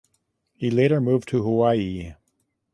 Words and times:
He 0.55 0.71
later 0.71 0.99
moved 0.99 1.29
to 1.29 1.43
Hawaii. 1.43 2.15